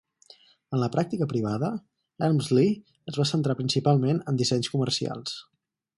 En 0.75 0.79
la 0.83 0.87
pràctica 0.95 1.27
privada, 1.33 1.69
Elmslie 2.29 2.97
es 3.13 3.19
va 3.21 3.29
centrar 3.35 3.59
principalment 3.61 4.23
en 4.33 4.41
dissenys 4.41 4.73
comercials. 4.79 5.37